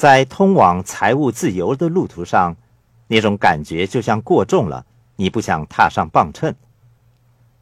[0.00, 2.56] 在通往财务自由的路途上，
[3.08, 6.54] 那种感觉就像过重了，你不想踏上磅秤。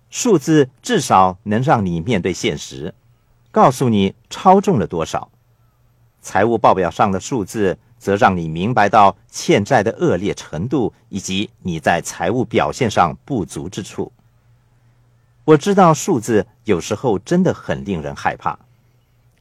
[0.09, 2.95] 数字至少能让你面对现实，
[3.51, 5.33] 告诉你超重了多少。
[6.23, 14.13] 财务报表上的数字则让你明白到欠债的恶劣程度以及你在财务表现上不足之处。
[15.45, 18.57] 我知道数字有时候真的很令人害怕，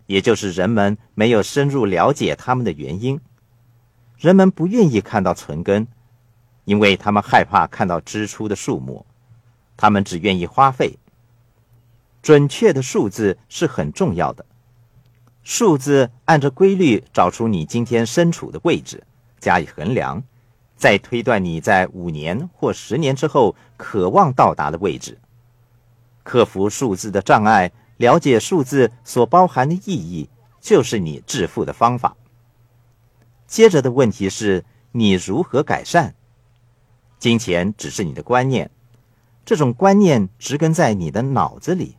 [0.07, 3.21] 也就是人们没有深入了解他们的原因。
[4.17, 5.87] 人们不愿意看到存根，
[6.65, 9.05] 因为他们害怕看到支出的数目。
[9.77, 10.97] 他们只愿意花费。
[12.23, 14.43] 准确的数字是很重要的。
[15.43, 19.03] 数字按照规律找出你今天身处的位置，
[19.39, 20.23] 加以衡量，
[20.75, 25.17] 再推断你在五年或十年之后渴望到达的位置。
[26.23, 30.29] 克服数字的障碍，了解数字所包含的意义，
[30.61, 32.15] 就是你致富的方法。
[33.45, 36.13] 接着的问题是你如何改善？
[37.19, 38.69] 金钱只是你的观念，
[39.45, 41.97] 这种观念植根在你的脑子里，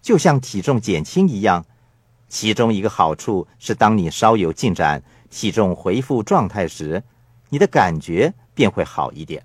[0.00, 1.64] 就像体重减轻一样。
[2.28, 7.02] 其中一个好处是，当你稍有进展，体重恢复状态时，
[7.48, 9.44] 你的感觉便会好一点。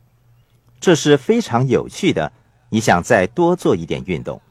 [0.79, 2.31] 这是非常有趣的。
[2.69, 4.41] 你想再多做一点运动。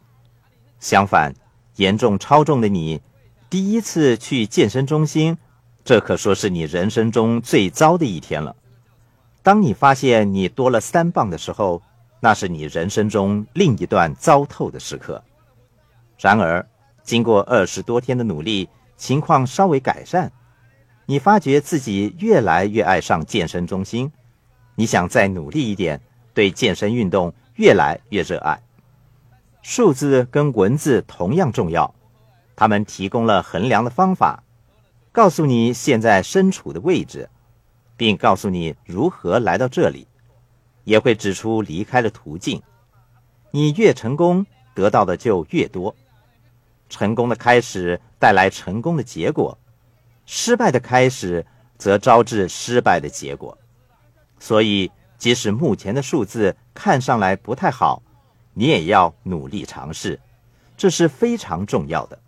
[0.80, 1.34] 相反，
[1.76, 3.00] 严重超重的你，
[3.50, 5.36] 第一次去健身中心，
[5.84, 8.54] 这可说是你人生中最糟的一天了。
[9.42, 11.82] 当你发现你多了三磅的时候，
[12.20, 15.22] 那是你人生中另一段糟透的时刻。
[16.18, 16.68] 然而，
[17.02, 20.30] 经过二十多天的努力，情况稍微改善，
[21.06, 24.10] 你发觉自己越来越爱上健身中心。
[24.74, 26.00] 你想再努力一点，
[26.34, 28.60] 对健身运动越来越热爱。
[29.62, 31.94] 数字跟文字同样重要，
[32.56, 34.42] 他们提供了衡量的方法，
[35.12, 37.28] 告诉你现在身处的位置，
[37.96, 40.06] 并告诉你如何来到这里，
[40.84, 42.62] 也会指出离开的途径。
[43.50, 45.94] 你越成功，得到的就越多。
[46.88, 49.58] 成功的开始带来成功的结果，
[50.24, 51.44] 失败的开始
[51.76, 53.56] 则招致失败的结果。
[54.38, 58.02] 所以，即使目前的数字看上来不太好，
[58.58, 60.18] 你也要努力尝试，
[60.76, 62.18] 这是非常重要的。